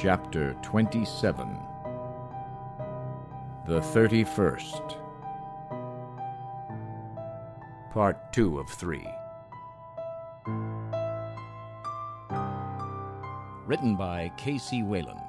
[0.00, 1.58] Chapter 27
[3.66, 4.96] The 31st
[7.92, 9.06] Part 2 of 3
[13.66, 14.82] Written by K.C.
[14.82, 15.20] Wayland.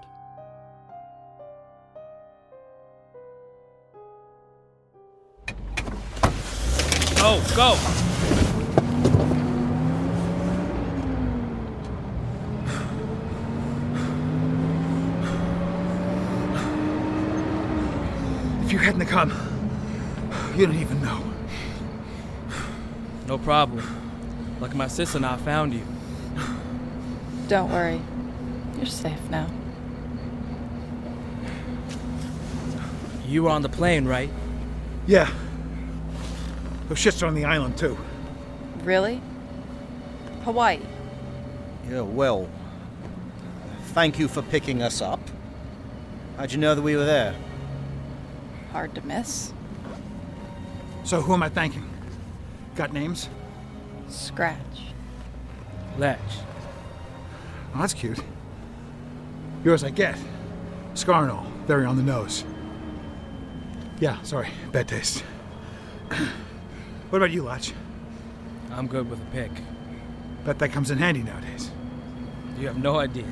[7.18, 8.52] Oh, go, go!
[18.72, 19.32] If you hadn't have come,
[20.56, 21.22] you don't even know.
[23.28, 23.86] No problem.
[24.62, 25.86] Like my sister and I found you.
[27.50, 28.00] Don't worry.
[28.78, 29.48] You're safe now.
[33.28, 34.30] You were on the plane, right?
[35.08, 35.30] Yeah.
[36.88, 37.98] Those shits are on the island, too.
[38.84, 39.22] Really?
[40.46, 40.80] Hawaii.
[41.90, 42.50] Yeah, well,
[43.88, 45.20] thank you for picking us up.
[46.38, 47.36] How'd you know that we were there?
[48.72, 49.54] Hard to miss.
[51.04, 51.90] So who am I thanking?
[52.76, 53.30] Got names?
[54.08, 54.58] Scratch.
[55.98, 56.20] Letch.
[57.76, 58.20] Oh, that's cute.
[59.64, 60.18] Yours I get.
[60.94, 61.48] Scar and all.
[61.68, 62.46] Very on the nose.
[64.00, 64.50] Yeah, sorry.
[64.72, 65.24] Bad taste.
[67.10, 67.74] what about you, Latch?
[68.72, 69.52] I'm good with a pick.
[70.46, 71.72] Bet that comes in handy nowadays.
[72.58, 73.26] You have no idea.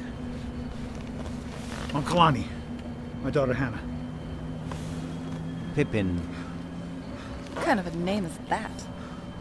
[1.93, 2.45] I'm Kalani.
[3.23, 3.81] My daughter Hannah.
[5.75, 6.17] Pippin,
[7.53, 8.71] What kind of a name is that?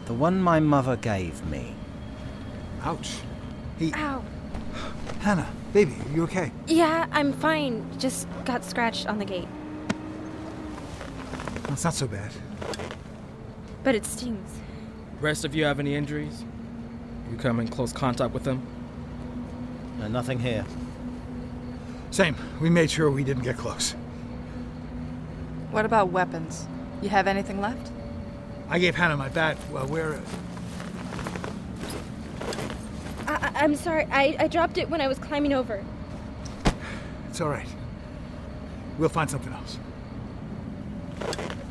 [0.05, 1.73] the one my mother gave me.
[2.81, 3.17] Ouch.
[3.77, 3.93] He.
[3.93, 4.23] Ow.
[5.19, 6.51] Hannah, baby, are you okay?
[6.65, 7.85] Yeah, I'm fine.
[7.99, 9.47] Just got scratched on the gate.
[11.67, 12.31] That's not so bad.
[13.83, 14.49] But it stings.
[15.21, 16.43] Rest of you have any injuries?
[17.29, 18.65] You come in close contact with them?
[19.99, 20.65] No, nothing here.
[22.11, 22.35] Same.
[22.59, 23.93] We made sure we didn't get close.
[25.71, 26.67] What about weapons?
[27.01, 27.91] You have anything left?
[28.69, 29.57] I gave Hannah my bat.
[29.71, 30.13] Well, where?
[30.13, 30.19] Uh,
[33.27, 34.05] I- I- I'm sorry.
[34.11, 35.83] I-, I dropped it when I was climbing over.
[37.29, 37.67] It's all right.
[38.97, 39.75] We'll find something else.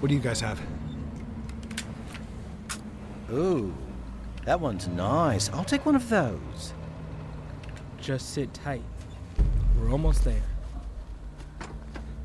[0.00, 0.60] What do you guys have?
[3.30, 3.74] Ooh,
[4.44, 5.50] that one's nice.
[5.50, 6.72] I'll take one of those.
[8.00, 8.82] Just sit tight.
[9.78, 10.42] We're almost there.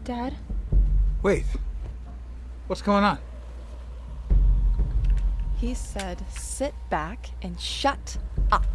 [0.05, 0.35] Dad?
[1.23, 1.43] Wait.
[2.67, 3.19] What's going on?
[5.57, 8.17] He said, sit back and shut
[8.51, 8.65] up.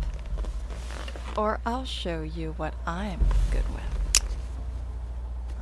[1.36, 3.20] Or I'll show you what I'm
[3.50, 4.36] good with.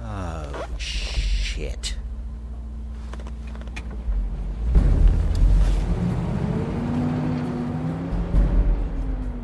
[0.01, 1.97] Oh, shit.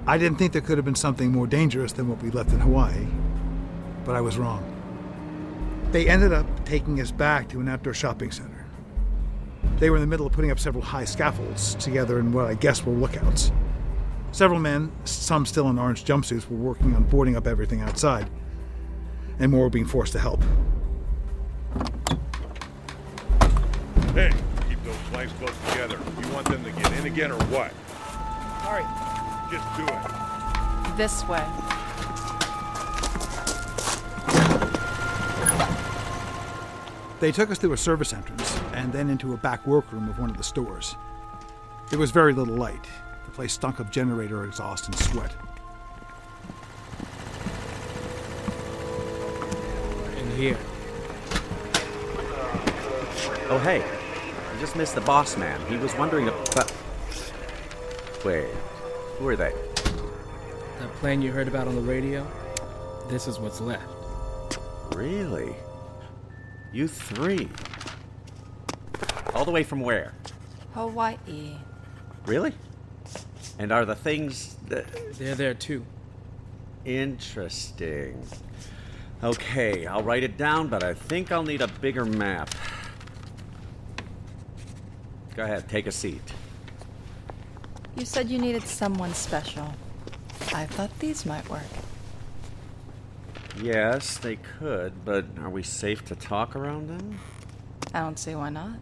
[0.05, 2.61] I didn't think there could have been something more dangerous than what we left in
[2.61, 3.07] Hawaii,
[4.05, 4.69] but I was wrong.
[5.93, 8.52] They ended up taking us back to an outdoor shopping center.
[9.79, 12.55] They were in the middle of putting up several high scaffolds together in what I
[12.55, 13.51] guess were lookouts.
[14.31, 18.31] Several men, some still in orange jumpsuits, were working on boarding up everything outside,
[19.39, 20.43] and more were being forced to help.
[24.15, 24.33] Hey,
[24.69, 25.99] keep those flanks close together.
[26.23, 27.73] You want them to get in again or what?
[28.65, 28.87] Alright,
[29.51, 30.97] just do it.
[30.97, 31.45] This way.
[37.21, 38.42] They took us through a service entrance
[38.73, 40.97] and then into a back workroom of one of the stores.
[41.91, 42.87] There was very little light.
[43.27, 45.35] The place stunk of generator exhaust and sweat.
[50.17, 50.59] In here.
[53.51, 53.83] Oh, hey.
[53.83, 55.61] I just missed the boss man.
[55.69, 56.73] He was wondering about.
[58.25, 58.49] Wait,
[59.19, 59.53] who are they?
[60.79, 62.27] That plane you heard about on the radio?
[63.09, 63.85] This is what's left.
[64.95, 65.55] Really?
[66.73, 67.49] You three?
[69.43, 70.13] All the way from where?
[70.73, 71.57] Hawaii.
[72.27, 72.53] Really?
[73.59, 74.87] And are the things that.
[75.19, 75.85] They're there too.
[76.85, 78.25] Interesting.
[79.21, 82.55] Okay, I'll write it down, but I think I'll need a bigger map.
[85.35, 86.23] Go ahead, take a seat.
[87.97, 89.75] You said you needed someone special.
[90.55, 91.63] I thought these might work.
[93.61, 97.19] Yes, they could, but are we safe to talk around them?
[97.93, 98.77] I don't see why not.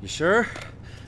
[0.00, 0.46] You sure?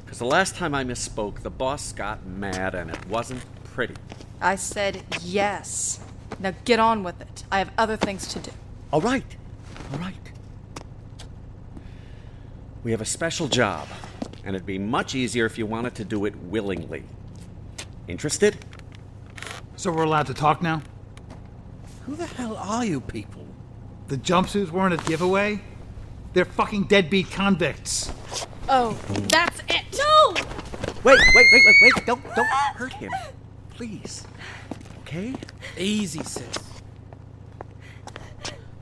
[0.05, 3.95] Because the last time I misspoke, the boss got mad and it wasn't pretty.
[4.41, 6.01] I said yes.
[6.39, 7.45] Now get on with it.
[7.53, 8.51] I have other things to do.
[8.93, 9.25] All right,
[9.93, 10.15] all right.
[12.83, 13.87] We have a special job,
[14.45, 17.05] and it'd be much easier if you wanted to do it willingly.
[18.09, 18.57] Interested?
[19.77, 20.83] So we're allowed to talk now?
[22.07, 23.47] Who the hell are you people?
[24.09, 25.61] The jumpsuits weren't a giveaway?
[26.33, 28.13] They're fucking deadbeat convicts.
[28.73, 28.93] Oh,
[29.29, 29.83] that's it.
[29.99, 30.33] No!
[31.03, 32.07] Wait, wait, wait, wait, wait!
[32.07, 32.47] Don't, don't
[32.77, 33.11] hurt him,
[33.71, 34.29] please.
[35.01, 35.35] Okay?
[35.77, 36.55] Easy, sis.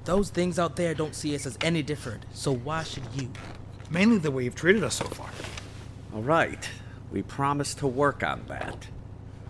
[0.04, 3.30] Those things out there don't see us as any different, so why should you?
[3.90, 5.30] Mainly the way you've treated us so far.
[6.14, 6.68] All right.
[7.11, 8.87] We promise to work on that.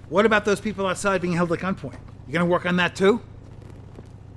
[0.08, 1.98] What about those people outside being held at gunpoint?
[2.26, 3.20] You gonna work on that too?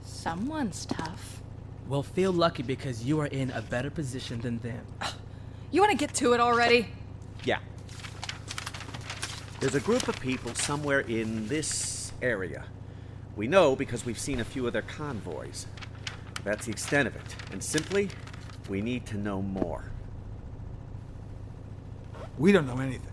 [0.01, 1.41] Someone's tough.
[1.88, 4.86] We'll feel lucky because you are in a better position than them.
[5.72, 6.88] You want to get to it already?
[7.46, 7.60] Yeah.
[9.62, 12.66] There's a group of people somewhere in this area.
[13.38, 15.68] We know because we've seen a few of their convoys.
[16.44, 17.36] That's the extent of it.
[17.51, 18.10] And simply,
[18.68, 19.86] we need to know more.
[22.38, 23.08] We don't know anything.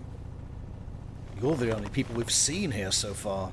[1.41, 3.53] You're the only people we've seen here so far.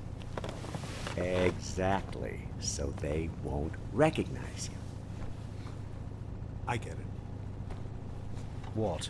[1.17, 2.41] Exactly.
[2.59, 4.77] So they won't recognize you.
[6.67, 7.04] I get it.
[8.75, 9.09] What?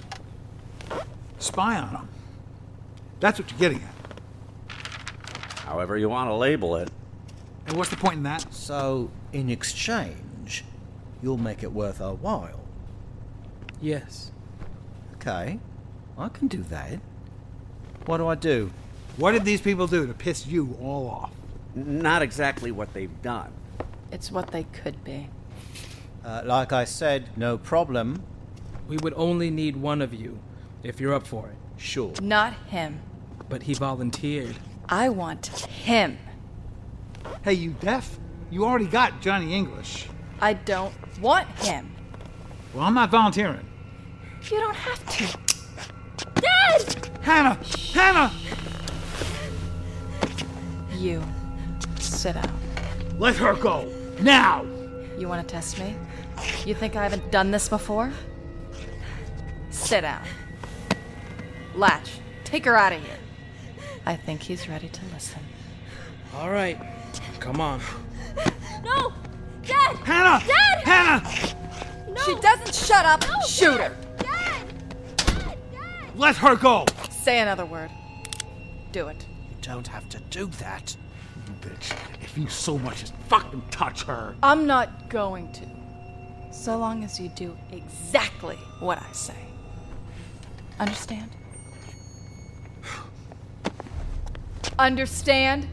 [1.39, 2.09] Spy on them.
[3.19, 3.95] That's what you're getting at.
[5.59, 6.89] However, you want to label it.
[7.67, 8.53] And what's the point in that?
[8.53, 10.63] So, in exchange,
[11.21, 12.61] you'll make it worth our while.
[13.81, 14.31] Yes.
[15.15, 15.59] Okay,
[16.17, 16.99] I can do that.
[18.05, 18.71] What do I do?
[19.17, 21.31] What did these people do to piss you all off?
[21.73, 23.51] Not exactly what they've done.
[24.11, 25.29] It's what they could be.
[26.23, 28.23] Uh, like I said, no problem.
[28.87, 30.39] We would only need one of you,
[30.83, 31.55] if you're up for it.
[31.77, 32.13] Sure.
[32.21, 32.99] Not him.
[33.49, 34.55] But he volunteered.
[34.87, 36.17] I want him.
[37.43, 38.19] Hey, you deaf?
[38.51, 40.07] You already got Johnny English.
[40.39, 41.91] I don't want him.
[42.73, 43.65] Well, I'm not volunteering.
[44.51, 45.37] You don't have to.
[46.41, 47.09] Dad!
[47.21, 47.59] Hannah!
[47.93, 48.31] Hannah!
[50.93, 51.23] You
[51.99, 52.59] sit down.
[53.17, 53.91] Let her go!
[54.21, 54.65] Now!
[55.17, 55.95] You want to test me?
[56.65, 58.11] You think I haven't done this before?
[59.85, 60.25] Sit down.
[61.75, 63.17] Latch, take her out of here.
[64.03, 65.39] I think he's ready to listen.
[66.35, 66.79] All right.
[67.39, 67.79] Come on.
[68.83, 69.13] No!
[69.63, 69.95] Dad!
[69.97, 70.43] Hannah!
[70.43, 70.83] Dad!
[70.83, 72.11] Hannah!
[72.11, 72.21] No!
[72.23, 73.21] She doesn't shut up.
[73.29, 73.91] No, Shoot Dad!
[73.91, 73.97] her.
[74.17, 75.17] Dad!
[75.17, 75.57] Dad!
[75.71, 76.15] Dad!
[76.15, 76.85] Let her go!
[77.11, 77.91] Say another word.
[78.91, 79.23] Do it.
[79.49, 80.95] You don't have to do that.
[81.45, 84.35] You Bitch, if you so much as fucking touch her.
[84.41, 85.61] I'm not going to.
[86.51, 89.44] So long as you do exactly what I say.
[90.79, 91.31] Understand?
[94.77, 95.67] Understand?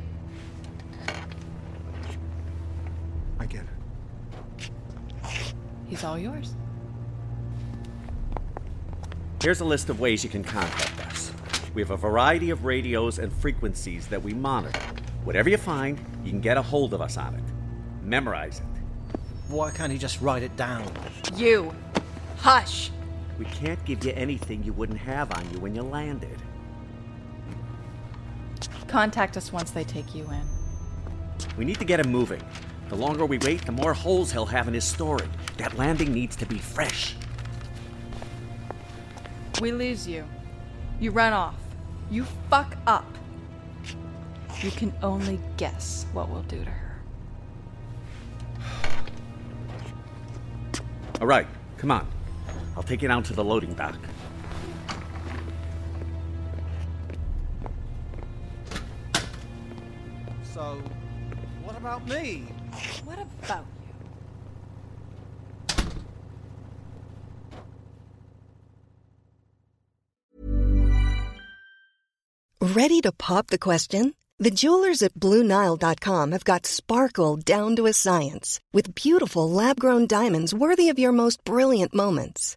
[3.40, 5.54] I get it.
[5.88, 6.54] He's all yours.
[9.42, 11.32] Here's a list of ways you can contact us.
[11.74, 14.78] We have a variety of radios and frequencies that we monitor.
[15.24, 17.42] Whatever you find, you can get a hold of us on it.
[18.04, 18.66] Memorize it.
[19.48, 20.88] Why can't he just write it down?
[21.34, 21.74] You.
[22.38, 22.92] Hush.
[23.42, 26.40] We can't give you anything you wouldn't have on you when you landed.
[28.86, 30.42] Contact us once they take you in.
[31.56, 32.40] We need to get him moving.
[32.88, 35.26] The longer we wait, the more holes he'll have in his story.
[35.56, 37.16] That landing needs to be fresh.
[39.60, 40.24] We lose you.
[41.00, 41.56] You run off.
[42.12, 43.18] You fuck up.
[44.62, 47.02] You can only guess what we'll do to her.
[51.20, 52.11] All right, come on.
[52.76, 53.98] I'll take you down to the loading dock.
[60.42, 60.82] So,
[61.62, 62.44] what about me?
[63.04, 63.92] What about you?
[72.60, 74.14] Ready to pop the question?
[74.38, 80.06] The jewelers at BlueNile.com have got sparkle down to a science with beautiful lab grown
[80.06, 82.56] diamonds worthy of your most brilliant moments.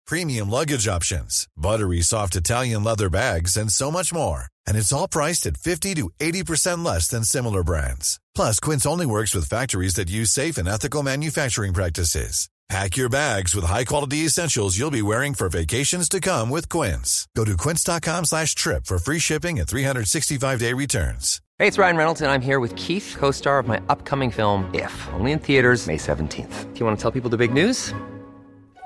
[0.11, 4.47] premium luggage options, buttery soft Italian leather bags, and so much more.
[4.67, 8.19] And it's all priced at 50 to 80% less than similar brands.
[8.35, 12.49] Plus, Quince only works with factories that use safe and ethical manufacturing practices.
[12.67, 17.27] Pack your bags with high-quality essentials you'll be wearing for vacations to come with Quince.
[17.35, 21.41] Go to quince.com slash trip for free shipping and 365-day returns.
[21.57, 24.69] Hey, it's Ryan Reynolds, and I'm here with Keith, co star of my upcoming film,
[24.73, 26.73] If, only in theaters, May 17th.
[26.73, 27.93] Do you want to tell people the big news?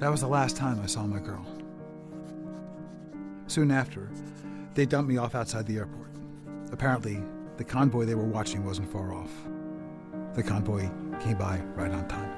[0.00, 1.44] That was the last time I saw my girl.
[3.48, 4.08] Soon after,
[4.72, 6.08] they dumped me off outside the airport.
[6.72, 7.22] Apparently,
[7.58, 9.30] the convoy they were watching wasn't far off.
[10.34, 10.88] The convoy
[11.20, 12.34] came by right on time.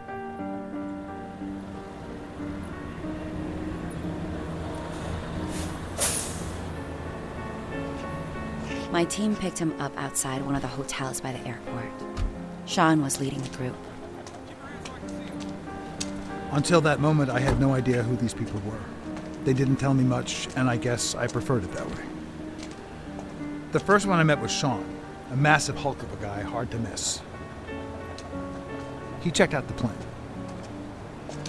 [8.91, 11.93] My team picked him up outside one of the hotels by the airport.
[12.67, 13.77] Sean was leading the group.
[16.53, 18.79] Until that moment, I had no idea who these people were.
[19.45, 22.05] They didn't tell me much, and I guess I preferred it that way.
[23.73, 24.85] The first one I met was Sean,
[25.33, 27.23] a massive hulk of a guy, hard to miss.
[29.23, 29.97] He checked out the plane.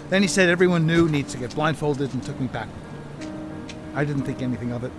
[0.10, 2.69] Then he said everyone new needs to get blindfolded and took me back.
[3.95, 4.91] I didn't think anything of it.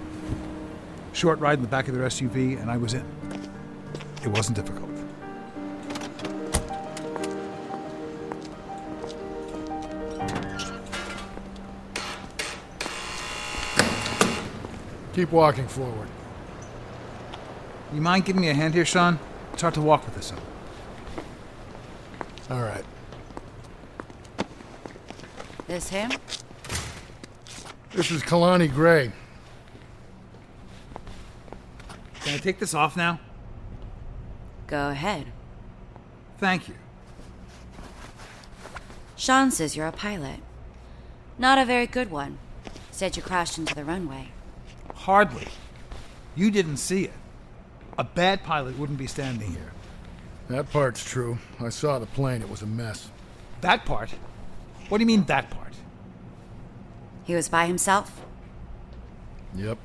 [1.15, 3.07] Short ride in the back of their SUV, and I was in.
[4.23, 4.84] It wasn't difficult.
[15.15, 16.09] Keep walking forward.
[17.93, 19.21] You mind giving me a hand here, Sean?
[19.53, 20.41] It's hard to walk with this on.
[22.51, 22.85] All right.
[25.69, 26.11] This him?
[27.93, 29.13] This is Kalani Gray.
[32.23, 33.21] Can I take this off now?
[34.67, 35.27] Go ahead.
[36.39, 36.75] Thank you.
[39.15, 40.41] Sean says you're a pilot.
[41.39, 42.39] Not a very good one.
[42.91, 44.34] Said you crashed into the runway.
[45.05, 45.47] Hardly.
[46.35, 47.13] You didn't see it.
[47.99, 49.71] A bad pilot wouldn't be standing here.
[50.49, 51.37] That part's true.
[51.61, 52.41] I saw the plane.
[52.41, 53.11] It was a mess.
[53.61, 54.09] That part?
[54.89, 55.75] What do you mean, that part?
[57.25, 58.23] He was by himself?
[59.55, 59.77] Yep.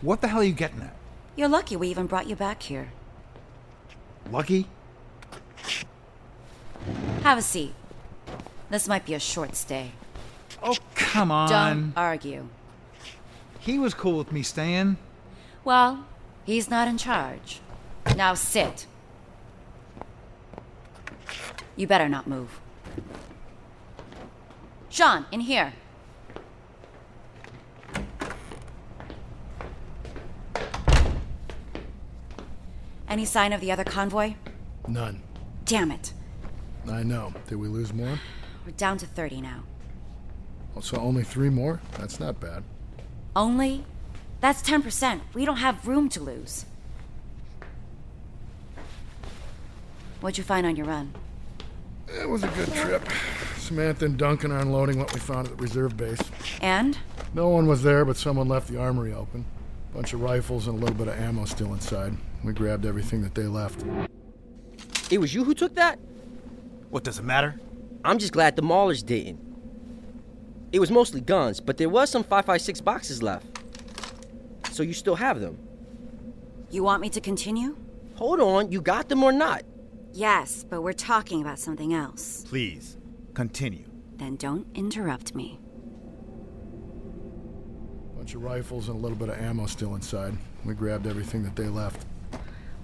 [0.00, 0.96] What the hell are you getting at?
[1.36, 2.90] You're lucky we even brought you back here.
[4.32, 4.66] Lucky?
[7.22, 7.74] Have a seat.
[8.70, 9.92] This might be a short stay.
[10.60, 11.48] Oh, come on.
[11.48, 12.48] Don't argue.
[13.60, 14.96] He was cool with me staying.
[15.64, 16.06] Well,
[16.44, 17.60] he's not in charge.
[18.16, 18.86] Now sit.
[21.76, 22.58] You better not move.
[24.88, 25.74] Sean, in here.
[33.08, 34.34] Any sign of the other convoy?
[34.88, 35.22] None.
[35.66, 36.14] Damn it.
[36.90, 37.34] I know.
[37.46, 38.18] Did we lose more?
[38.64, 39.64] We're down to 30 now.
[40.80, 41.80] So only three more?
[41.98, 42.64] That's not bad.
[43.34, 43.84] Only?
[44.40, 45.20] That's 10%.
[45.34, 46.64] We don't have room to lose.
[50.20, 51.14] What'd you find on your run?
[52.08, 53.08] It was a good trip.
[53.56, 56.20] Samantha and Duncan are unloading what we found at the reserve base.
[56.60, 56.98] And?
[57.34, 59.44] No one was there, but someone left the armory open.
[59.94, 62.12] Bunch of rifles and a little bit of ammo still inside.
[62.44, 63.84] We grabbed everything that they left.
[65.10, 65.98] It was you who took that?
[66.90, 67.60] What does it matter?
[68.04, 69.38] I'm just glad the Maulers didn't.
[70.72, 73.46] It was mostly guns, but there was some 556 boxes left.
[74.70, 75.58] So you still have them?
[76.70, 77.76] You want me to continue?
[78.14, 79.62] Hold on, you got them or not?
[80.12, 82.44] Yes, but we're talking about something else.
[82.48, 82.96] Please,
[83.34, 83.84] continue.
[84.16, 85.58] Then don't interrupt me.
[88.16, 90.36] Bunch of rifles and a little bit of ammo still inside.
[90.64, 92.06] We grabbed everything that they left.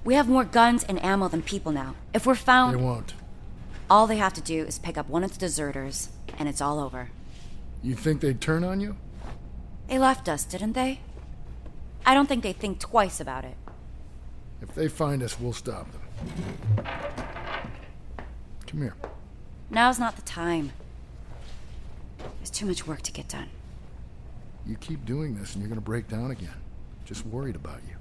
[0.04, 1.94] We have more guns and ammo than people now.
[2.14, 2.78] If we're found.
[2.78, 3.14] They won't.
[3.90, 6.80] All they have to do is pick up one of the deserters, and it's all
[6.80, 7.10] over.
[7.86, 8.96] You think they'd turn on you?
[9.86, 10.98] They left us, didn't they?
[12.04, 13.56] I don't think they think twice about it.
[14.60, 16.84] If they find us, we'll stop them.
[18.66, 18.96] Come here.
[19.70, 20.72] Now's not the time.
[22.38, 23.50] There's too much work to get done.
[24.66, 26.60] You keep doing this and you're going to break down again.
[27.04, 27.94] Just worried about you.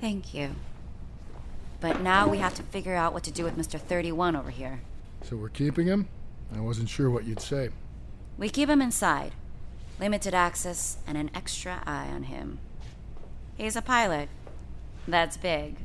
[0.00, 0.50] Thank you.
[1.80, 3.80] But now we have to figure out what to do with Mr.
[3.80, 4.82] 31 over here.
[5.22, 6.06] So we're keeping him?
[6.54, 7.70] I wasn't sure what you'd say.
[8.38, 9.32] We keep him inside.
[10.00, 12.58] Limited access and an extra eye on him.
[13.56, 14.28] He's a pilot.
[15.06, 15.76] That's big.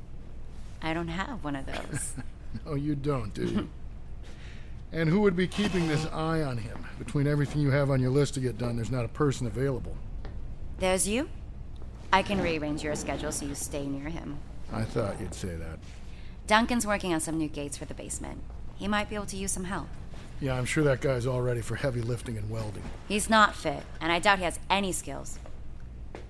[0.81, 2.13] I don't have one of those.
[2.65, 3.69] no, you don't, do you?
[4.91, 6.85] and who would be keeping this eye on him?
[6.97, 9.95] Between everything you have on your list to get done, there's not a person available.
[10.79, 11.29] There's you.
[12.11, 14.39] I can rearrange your schedule so you stay near him.
[14.73, 15.79] I thought you'd say that.
[16.47, 18.41] Duncan's working on some new gates for the basement.
[18.77, 19.87] He might be able to use some help.
[20.41, 22.83] Yeah, I'm sure that guy's all ready for heavy lifting and welding.
[23.07, 25.37] He's not fit, and I doubt he has any skills.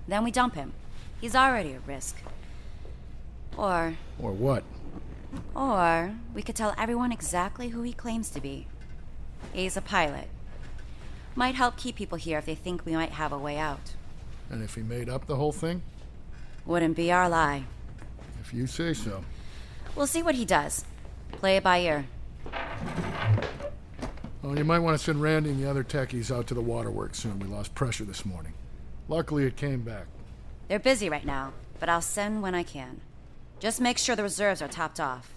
[0.08, 0.72] Then we dump him.
[1.20, 2.16] He's already at risk.
[3.56, 3.94] Or.
[4.18, 4.64] Or what?
[5.54, 8.66] Or we could tell everyone exactly who he claims to be.
[9.52, 10.28] He's a pilot.
[11.36, 13.94] Might help keep people here if they think we might have a way out.
[14.50, 15.82] And if he made up the whole thing?
[16.66, 17.64] Wouldn't be our lie.
[18.40, 19.24] If you say so.
[19.94, 20.84] We'll see what he does.
[21.32, 22.06] Play it by ear.
[24.50, 27.20] Well, you might want to send Randy and the other techies out to the waterworks
[27.20, 27.38] soon.
[27.38, 28.52] We lost pressure this morning.
[29.06, 30.06] Luckily, it came back.
[30.66, 33.00] They're busy right now, but I'll send when I can.
[33.60, 35.32] Just make sure the reserves are topped off.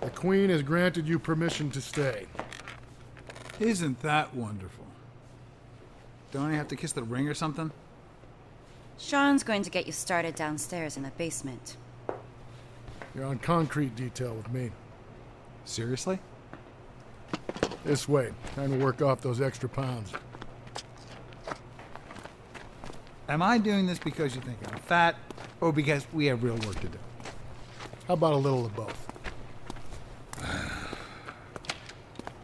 [0.00, 2.26] The Queen has granted you permission to stay.
[3.60, 4.86] Isn't that wonderful?
[6.32, 7.70] Don't I have to kiss the ring or something?
[8.98, 11.76] Sean's going to get you started downstairs in the basement.
[13.14, 14.70] You're on concrete detail with me.
[15.64, 16.18] Seriously?
[17.84, 18.32] This way.
[18.54, 20.12] Time to work off those extra pounds.
[23.28, 25.16] Am I doing this because you think I'm fat,
[25.60, 26.98] or because we have real work to do?
[28.08, 29.06] How about a little of both?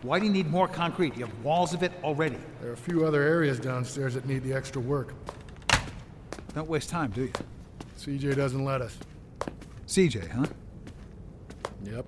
[0.03, 1.17] Why do you need more concrete?
[1.17, 2.39] You have walls of it already.
[2.61, 5.13] There are a few other areas downstairs that need the extra work.
[6.55, 7.33] Don't waste time, do you?
[7.99, 8.97] CJ doesn't let us.
[9.87, 10.47] CJ, huh?
[11.85, 12.07] Yep.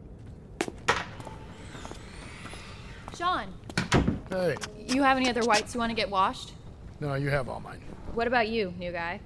[3.16, 3.46] Sean,
[4.30, 4.56] Hey.
[4.76, 6.52] you have any other whites you want to get washed?
[7.00, 7.80] No, you have all mine.
[8.14, 9.20] What about you, new guy?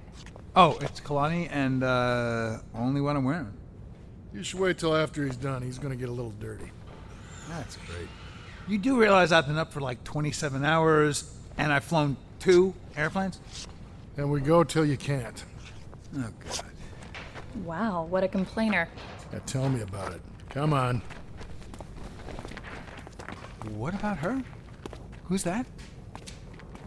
[0.55, 3.51] Oh, it's Kalani, and uh, only what I'm wearing.
[4.33, 5.61] You should wait till after he's done.
[5.61, 6.71] He's gonna get a little dirty.
[7.49, 8.07] That's great.
[8.67, 13.39] You do realize I've been up for like 27 hours, and I've flown two airplanes?
[14.17, 15.43] And we go till you can't.
[16.15, 16.63] Oh, God.
[17.63, 18.89] Wow, what a complainer.
[19.31, 20.21] Now tell me about it.
[20.49, 21.01] Come on.
[23.75, 24.41] What about her?
[25.25, 25.65] Who's that?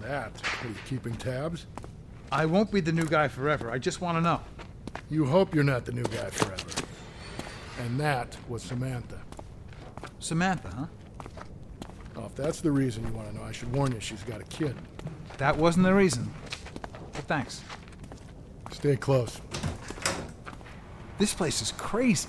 [0.00, 0.33] That.
[0.62, 1.66] Are you keeping tabs?
[2.31, 3.70] I won't be the new guy forever.
[3.70, 4.40] I just want to know.
[5.09, 6.85] You hope you're not the new guy forever.
[7.81, 9.20] And that was Samantha.
[10.18, 10.87] Samantha, huh?
[12.16, 14.40] Oh, if that's the reason you want to know, I should warn you she's got
[14.40, 14.74] a kid.
[15.38, 16.33] That wasn't the reason.
[17.12, 17.62] But thanks.
[18.72, 19.40] Stay close.
[21.18, 22.29] This place is crazy.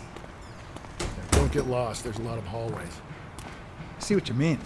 [1.32, 2.04] Don't get lost.
[2.04, 3.02] There's a lot of hallways.
[3.98, 4.60] I see what you mean.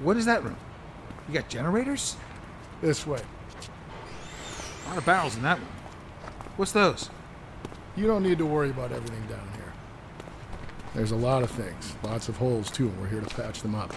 [0.00, 0.56] What is that room?
[1.28, 2.16] You got generators?
[2.80, 3.20] This way.
[4.84, 5.68] A lot of barrels in that one.
[6.56, 7.10] What's those?
[7.96, 9.72] You don't need to worry about everything down here.
[10.94, 11.94] There's a lot of things.
[12.02, 13.92] Lots of holes, too, and we're here to patch them up.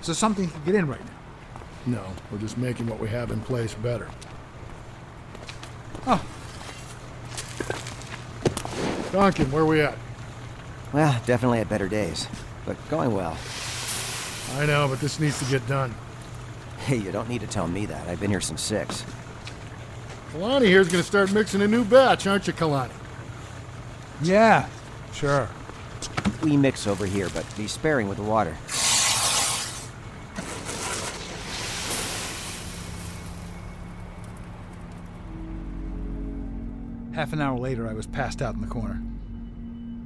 [0.00, 1.12] So something can get in right now?
[1.86, 4.08] No, we're just making what we have in place better.
[6.06, 6.24] Oh.
[9.12, 9.96] Duncan, where we at?
[10.92, 12.28] Well, definitely had better days,
[12.64, 13.36] but going well.
[14.56, 15.94] I know, but this needs to get done.
[16.78, 18.08] Hey, you don't need to tell me that.
[18.08, 19.04] I've been here since six.
[20.32, 22.90] Kalani here's gonna start mixing a new batch, aren't you, Kalani?
[24.22, 24.68] Yeah,
[25.12, 25.48] sure.
[26.42, 28.56] We mix over here, but be sparing with the water.
[37.18, 39.02] Half an hour later, I was passed out in the corner.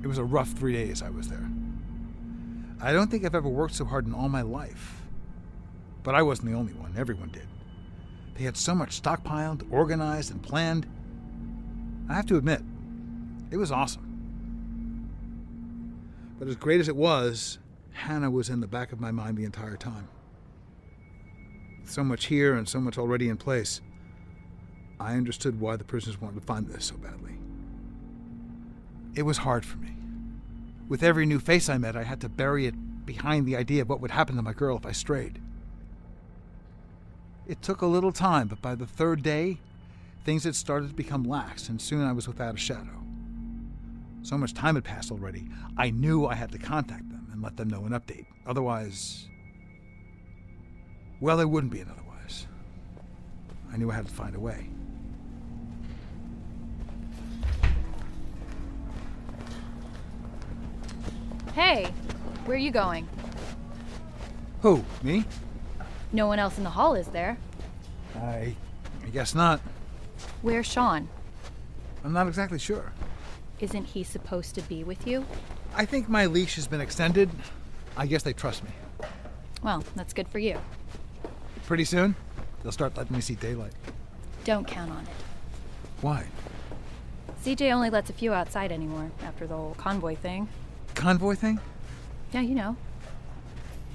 [0.02, 1.46] It was a rough three days I was there.
[2.80, 5.02] I don't think I've ever worked so hard in all my life.
[6.04, 7.46] But I wasn't the only one, everyone did.
[8.34, 10.86] They had so much stockpiled, organized, and planned.
[12.08, 12.62] I have to admit,
[13.50, 15.10] it was awesome.
[16.38, 17.58] But as great as it was,
[17.90, 20.08] Hannah was in the back of my mind the entire time.
[21.84, 23.82] So much here and so much already in place,
[25.02, 27.32] I understood why the prisoners wanted to find this so badly.
[29.14, 29.94] It was hard for me.
[30.88, 33.88] With every new face I met, I had to bury it behind the idea of
[33.88, 35.40] what would happen to my girl if I strayed.
[37.46, 39.58] It took a little time, but by the third day,
[40.24, 43.02] things had started to become lax, and soon I was without a shadow.
[44.22, 47.56] So much time had passed already, I knew I had to contact them and let
[47.56, 48.26] them know an update.
[48.46, 49.26] Otherwise.
[51.20, 52.46] Well, there wouldn't be an otherwise.
[53.72, 54.68] I knew I had to find a way.
[61.54, 61.84] Hey,
[62.46, 63.06] where are you going?
[64.62, 64.82] Who?
[65.02, 65.24] Me?
[66.12, 67.36] No one else in the hall is there.
[68.16, 68.56] I.
[69.04, 69.60] I guess not.
[70.40, 71.08] Where's Sean?
[72.04, 72.92] I'm not exactly sure.
[73.60, 75.26] Isn't he supposed to be with you?
[75.74, 77.28] I think my leash has been extended.
[77.96, 78.70] I guess they trust me.
[79.62, 80.58] Well, that's good for you.
[81.66, 82.14] Pretty soon,
[82.62, 83.72] they'll start letting me see daylight.
[84.44, 85.08] Don't count on it.
[86.00, 86.24] Why?
[87.44, 90.48] CJ only lets a few outside anymore after the whole convoy thing.
[90.94, 91.60] Convoy thing?
[92.32, 92.76] Yeah, you know.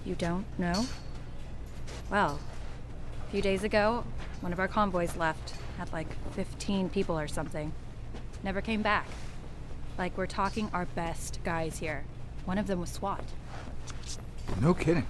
[0.06, 0.86] You don't know?
[2.10, 2.40] Well,
[3.28, 4.04] a few days ago,
[4.42, 5.54] one of our convoys left.
[5.78, 7.72] Had like 15 people or something.
[8.44, 9.08] Never came back.
[9.98, 12.04] Like, we're talking our best guys here.
[12.46, 13.24] One of them was SWAT.
[14.62, 15.06] No kidding.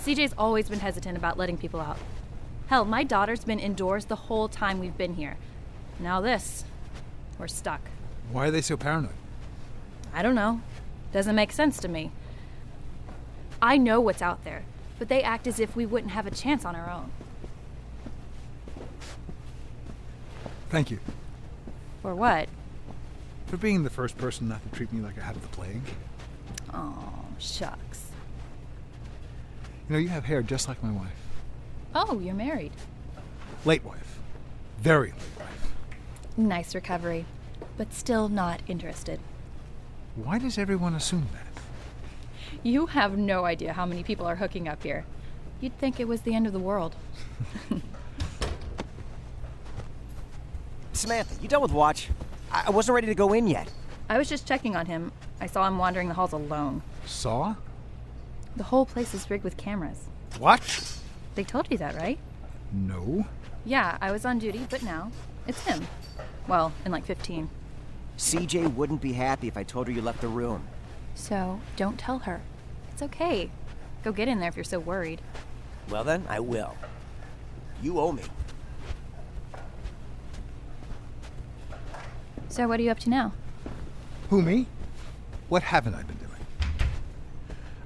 [0.00, 1.98] CJ's always been hesitant about letting people out.
[2.66, 5.36] Hell, my daughter's been indoors the whole time we've been here.
[6.00, 6.64] Now this.
[7.38, 7.80] We're stuck.
[8.32, 9.14] Why are they so paranoid?
[10.12, 10.60] I don't know.
[11.14, 12.10] Doesn't make sense to me.
[13.62, 14.64] I know what's out there,
[14.98, 17.12] but they act as if we wouldn't have a chance on our own.
[20.70, 20.98] Thank you.
[22.02, 22.48] For what?
[23.46, 25.84] For being the first person not to treat me like I had the plague.
[26.74, 28.06] Oh, shucks.
[29.88, 31.12] You know, you have hair just like my wife.
[31.94, 32.72] Oh, you're married.
[33.64, 34.18] Late wife.
[34.78, 35.72] Very late wife.
[36.36, 37.24] Nice recovery,
[37.76, 39.20] but still not interested.
[40.16, 41.46] Why does everyone assume that?
[42.62, 45.04] You have no idea how many people are hooking up here.
[45.60, 46.94] You'd think it was the end of the world.
[50.92, 52.10] Samantha, you done with Watch?
[52.50, 53.70] I I wasn't ready to go in yet.
[54.08, 55.10] I was just checking on him.
[55.40, 56.82] I saw him wandering the halls alone.
[57.06, 57.56] Saw?
[58.56, 60.04] The whole place is rigged with cameras.
[60.38, 60.62] What?
[61.34, 62.18] They told you that, right?
[62.72, 63.26] No.
[63.64, 65.10] Yeah, I was on duty, but now
[65.48, 65.86] it's him.
[66.46, 67.50] Well, in like 15.
[68.18, 70.66] CJ wouldn't be happy if I told her you left the room.
[71.14, 72.40] So don't tell her.
[72.92, 73.50] It's okay.
[74.02, 75.20] Go get in there if you're so worried.
[75.88, 76.74] Well then, I will.
[77.82, 78.22] You owe me.
[82.48, 83.32] So what are you up to now?
[84.30, 84.66] Who, me?
[85.48, 86.30] What haven't I been doing?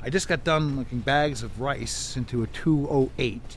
[0.02, 3.56] I just got done looking bags of rice into a 208.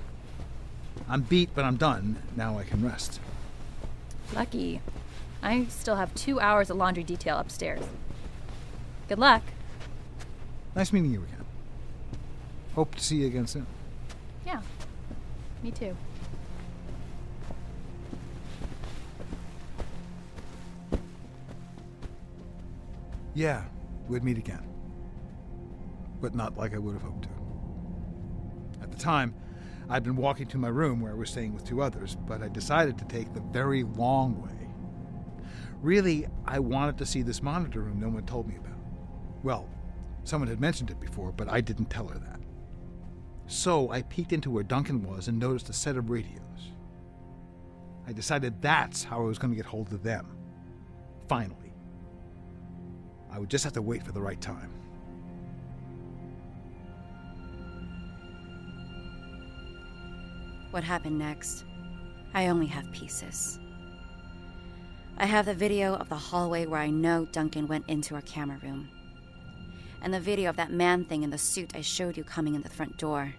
[1.10, 2.22] I'm beat, but I'm done.
[2.36, 3.20] Now I can rest.
[4.34, 4.82] Lucky.
[5.44, 7.82] I still have two hours of laundry detail upstairs.
[9.10, 9.42] Good luck.
[10.76, 11.46] Nice meeting you again.
[12.76, 13.68] Hope to see you again soon.
[14.46, 14.62] Yeah,
[15.64, 15.96] me too.
[23.34, 23.64] Yeah,
[24.08, 24.68] we'd meet again.
[26.22, 27.30] But not like I would have hoped to.
[28.84, 29.34] At the time,
[29.90, 32.48] I'd been walking to my room where I was staying with two others, but I
[32.48, 34.61] decided to take the very long way.
[35.82, 38.78] Really, I wanted to see this monitor room no one told me about.
[39.44, 39.68] Well,
[40.24, 42.40] someone had mentioned it before, but I didn't tell her that.
[43.48, 46.38] So I peeked into where Duncan was and noticed a set of radios.
[48.08, 50.28] I decided that's how I was going to get hold of them.
[51.28, 51.74] Finally.
[53.32, 54.72] I would just have to wait for the right time.
[60.72, 61.66] What happened next?
[62.34, 63.61] I only have pieces.
[65.22, 68.58] I have the video of the hallway where I know Duncan went into our camera
[68.64, 68.90] room.
[70.02, 72.64] And the video of that man thing in the suit I showed you coming in
[72.64, 73.36] the front door.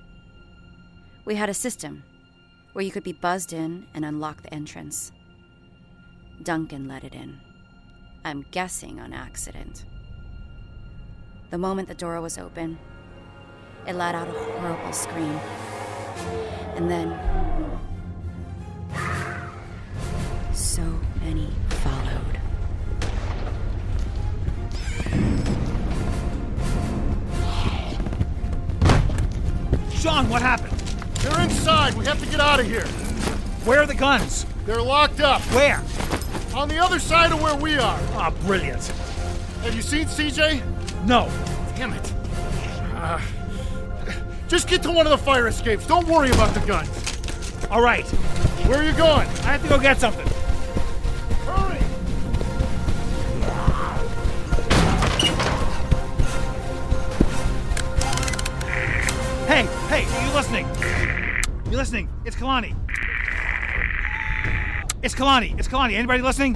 [1.24, 2.04] We had a system
[2.72, 5.10] where you could be buzzed in and unlock the entrance.
[6.40, 7.40] Duncan let it in.
[8.24, 9.84] I'm guessing on accident.
[11.50, 12.78] The moment the door was open,
[13.88, 15.36] it let out a horrible scream.
[16.76, 17.18] And then.
[20.54, 20.82] So
[21.24, 21.50] many
[21.82, 22.38] followed.
[29.92, 30.72] Sean, what happened?
[31.20, 31.94] They're inside.
[31.94, 32.86] We have to get out of here.
[33.64, 34.46] Where are the guns?
[34.66, 35.40] They're locked up.
[35.54, 35.82] Where?
[36.54, 37.98] On the other side of where we are.
[38.14, 38.84] Ah, brilliant.
[39.62, 40.60] Have you seen CJ?
[41.06, 41.30] No.
[41.76, 42.12] Damn it.
[42.94, 43.20] Uh,
[44.48, 45.86] just get to one of the fire escapes.
[45.86, 46.90] Don't worry about the guns.
[47.70, 48.06] All right.
[48.66, 49.28] Where are you going?
[49.28, 50.26] I have to go get something.
[59.92, 60.66] Hey, you listening?
[61.70, 62.08] You listening?
[62.24, 62.74] It's Kalani.
[65.02, 65.58] It's Kalani.
[65.58, 65.92] It's Kalani.
[65.92, 66.54] Anybody listening?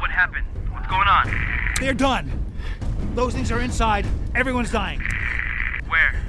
[0.00, 0.44] What happened?
[0.72, 1.72] What's going on?
[1.80, 2.32] They're done.
[3.14, 4.04] Those things are inside.
[4.34, 5.00] Everyone's dying.
[5.86, 6.20] Where?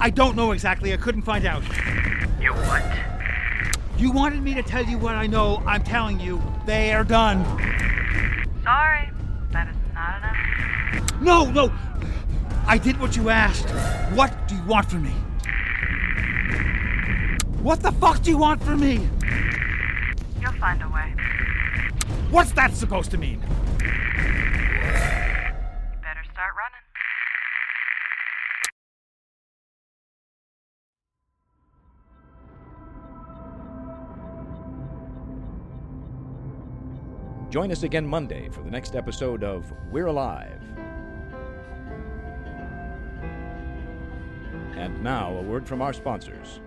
[0.00, 0.94] I don't know exactly.
[0.94, 1.62] I couldn't find out.
[2.40, 2.82] You what?
[3.98, 5.62] You wanted me to tell you what I know.
[5.66, 6.42] I'm telling you.
[6.64, 7.44] They are done.
[8.64, 9.10] Sorry,
[9.52, 11.20] that is not enough.
[11.20, 11.70] No, no!
[12.70, 13.66] I did what you asked.
[14.14, 15.14] What do you want from me?
[17.62, 19.08] What the fuck do you want from me?
[20.38, 21.14] You'll find a way.
[22.30, 23.40] What's that supposed to mean?
[23.40, 23.88] You
[26.02, 26.84] better start running.
[37.50, 40.60] Join us again Monday for the next episode of We're Alive.
[44.78, 46.60] And now, a word from our sponsors.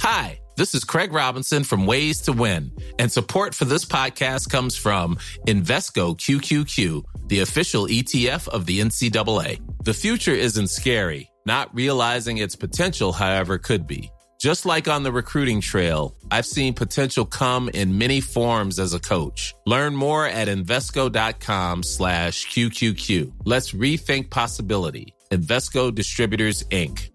[0.00, 4.76] Hi, this is Craig Robinson from Ways to Win, and support for this podcast comes
[4.76, 9.58] from Invesco QQQ, the official ETF of the NCAA.
[9.82, 14.10] The future isn't scary, not realizing its potential, however, could be.
[14.40, 18.98] Just like on the recruiting trail, I've seen potential come in many forms as a
[18.98, 19.54] coach.
[19.66, 23.32] Learn more at Invesco.com slash QQQ.
[23.44, 25.12] Let's rethink possibility.
[25.30, 27.10] Invesco Distributors, Inc.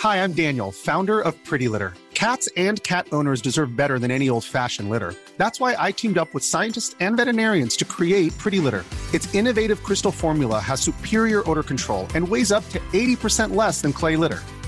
[0.00, 1.94] Hi, I'm Daniel, founder of Pretty Litter.
[2.14, 5.14] Cats and cat owners deserve better than any old fashioned litter.
[5.36, 8.84] That's why I teamed up with scientists and veterinarians to create Pretty Litter.
[9.14, 13.92] Its innovative crystal formula has superior odor control and weighs up to 80% less than
[13.92, 14.42] clay litter.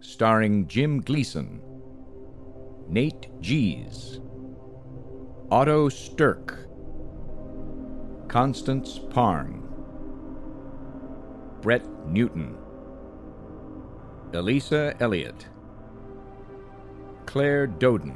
[0.00, 1.60] Starring Jim Gleason,
[2.88, 4.20] Nate Gies,
[5.50, 6.66] Otto Stirk,
[8.28, 9.62] Constance Parn,
[11.60, 12.56] Brett Newton,
[14.32, 15.46] Elisa Elliott,
[17.26, 18.14] Claire Doden,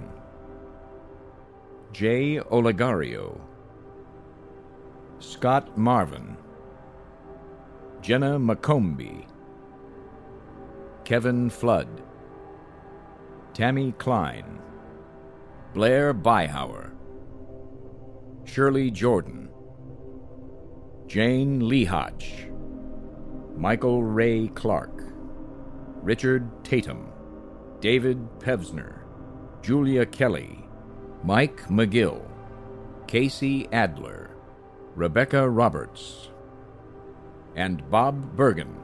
[1.93, 3.41] Jay Olegario,
[5.19, 6.37] Scott Marvin,
[8.01, 9.27] Jenna McCombie,
[11.05, 12.03] Kevin Flood,
[13.53, 14.59] Tammy Klein,
[15.75, 16.93] Blair Byhauer,
[18.45, 19.51] Shirley Jordan,
[21.07, 22.51] Jane Lehotch,
[23.55, 25.05] Michael Ray Clark,
[26.03, 27.11] Richard Tatum,
[27.81, 29.01] David Pevsner,
[29.61, 30.65] Julia Kelly,
[31.23, 32.23] Mike McGill,
[33.07, 34.31] Casey Adler,
[34.95, 36.31] Rebecca Roberts,
[37.57, 38.84] and Bob Bergen.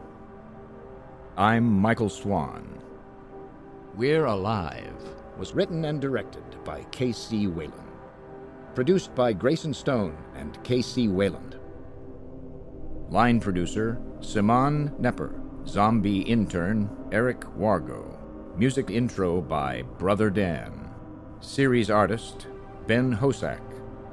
[1.37, 2.83] I'm Michael Swan.
[3.95, 4.93] We're Alive
[5.39, 7.47] was written and directed by K.C.
[7.47, 7.89] Wayland.
[8.75, 11.07] Produced by Grayson Stone and K.C.
[11.09, 11.57] Wayland.
[13.09, 15.33] Line producer Simon Nepper.
[15.67, 18.19] Zombie intern Eric Wargo.
[18.57, 20.91] Music intro by Brother Dan.
[21.41, 22.49] Series artist
[22.87, 23.63] Ben Hosak.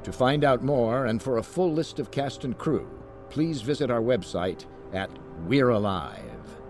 [0.04, 2.88] To find out more and for a full list of cast and crew,
[3.28, 5.10] please visit our website at